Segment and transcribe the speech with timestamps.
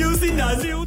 [0.00, 0.38] 要先人，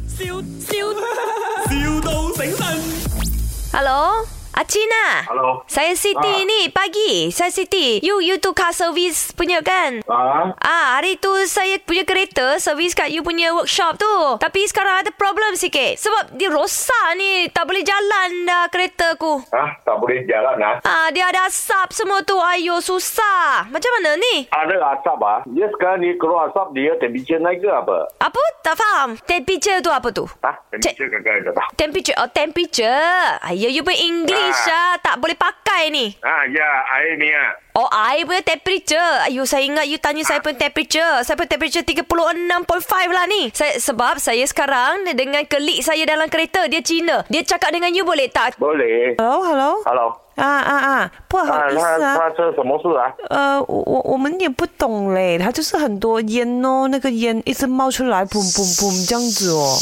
[0.06, 3.72] 笑笑笑，笑到醒神。
[3.72, 4.37] Hello。
[4.58, 5.22] Acina.
[5.22, 5.62] Ah, Hello.
[5.70, 6.42] Saya Siti ah.
[6.42, 7.30] ni pagi.
[7.30, 8.02] Saya Siti.
[8.02, 10.02] You you tu car service punya kan?
[10.10, 10.50] Ah.
[10.58, 14.14] Ah, hari tu saya punya kereta service kat you punya workshop tu.
[14.42, 16.02] Tapi sekarang ada problem sikit.
[16.02, 19.46] Sebab dia rosak ni, tak boleh jalan dah kereta aku.
[19.54, 20.82] Ah, tak boleh jalan lah?
[20.82, 22.34] Ah, dia ada asap semua tu.
[22.42, 23.62] Ayo susah.
[23.70, 24.50] Macam mana ni?
[24.50, 25.38] Ada asap ah.
[25.54, 28.10] Dia sekarang ni keluar asap dia temperature naik ke apa?
[28.26, 28.42] Apa?
[28.66, 29.08] Tak faham.
[29.22, 30.26] Temperature tu apa tu?
[30.42, 31.66] Ah, temperature C- kagak dah.
[31.78, 33.18] Temperature, oh, temperature.
[33.46, 34.34] Ayo you be English.
[34.34, 34.47] Ah.
[34.47, 34.95] ah.
[35.03, 36.15] Tak boleh pakai ni.
[36.23, 37.51] Ah, ya, air ni ah.
[37.73, 39.25] Oh, air punya temperature.
[39.25, 41.25] Ayo, saya ingat you tanya saya punya temperature.
[41.25, 42.05] Saya punya temperature 36.5
[43.09, 43.49] lah ni.
[43.49, 46.69] Saya, sebab saya sekarang dengan kelik saya dalam kereta.
[46.69, 47.25] Dia Cina.
[47.27, 48.55] Dia cakap dengan you boleh tak?
[48.61, 49.17] Boleh.
[49.17, 50.07] Hello Hello， Hello.
[50.33, 53.13] 啊啊啊，不好啊，意思他啊，他是什么事啊？
[53.29, 59.77] 呃，我我我们也不懂嘞，它就是很多烟哦，那个烟一直冒出来，砰砰砰这样子哦，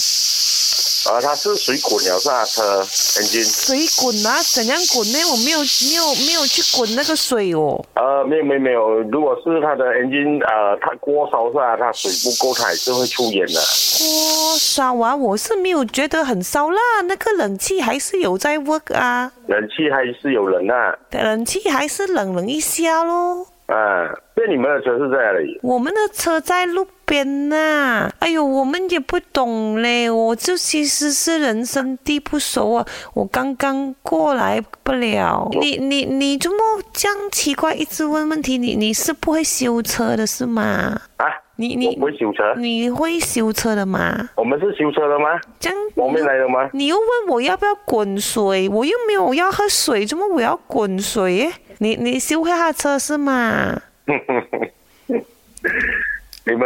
[1.09, 2.44] 啊，它是水滚了是吧？
[2.44, 4.42] 车 engine 水滚啊？
[4.53, 5.19] 怎样滚呢？
[5.30, 7.78] 我没有没有没有去滚那个水哦。
[7.94, 9.00] 呃，没有没有没有。
[9.11, 11.77] 如果是它的 engine 啊，它过烧吧？
[11.77, 13.55] 它水不够，它还是会出烟的。
[13.55, 15.14] 锅烧啊？
[15.14, 19.30] 我是没有觉得很烧啦，那个冷气还是有在 work 啊。
[19.47, 20.98] 冷气还是有人啊。
[21.12, 23.47] 冷气还是冷冷一下喽。
[23.67, 25.17] 啊，那你们的车是在？
[25.17, 25.58] 哪里？
[25.62, 28.08] 我们的车在路边呐。
[28.27, 35.46] 哎呦，我们也不懂嘞，我这其实是人生地不熟啊，我刚刚过来不了。
[35.52, 36.58] 你你你这么
[36.92, 41.00] 这样奇怪，一直问问题，你你是不会修车的是吗？
[41.18, 42.52] 啊，你你不会修车？
[42.56, 44.28] 你会修车的吗？
[44.34, 45.40] 我们是修车的吗？
[45.61, 46.68] 这样我们来的吗？
[46.72, 51.48] 你又问我要不要滚水，我又没有要喝水，怎么我要滚水？
[51.78, 53.83] 你你修一下车是吗？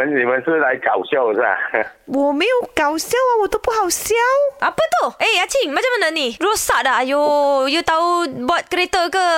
[0.00, 1.52] 们你们是来搞笑是吧？
[2.06, 4.14] 我没有搞笑啊，我都不好笑。
[4.56, 5.12] Apa tu?
[5.20, 6.32] Eh, Acing, macam mana ni?
[6.40, 7.04] Rosak dah.
[7.04, 9.28] Ayo, you tahu buat kereta ke?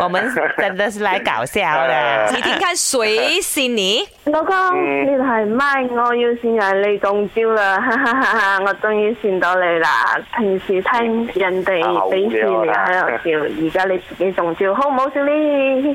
[0.00, 0.22] 我们
[0.56, 4.00] 真的是来搞笑的，你听下谁是你？
[4.24, 4.54] 老公，
[5.02, 7.80] 你系咪我要先人你中招啦？
[7.80, 8.60] 哈哈哈！
[8.64, 10.16] 我终于见到你啦！
[10.38, 12.60] 平时听人哋俾钱你喺
[13.00, 15.24] 度笑，而家你自己中招，好唔好先？
[15.26, 15.94] 你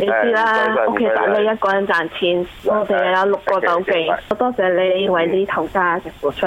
[0.00, 3.72] 知啦，屋企得你一个人赚钱，我哋有六个斗
[4.28, 6.46] 好多谢你为呢头家付出。